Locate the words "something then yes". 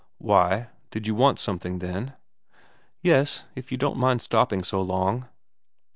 1.37-3.43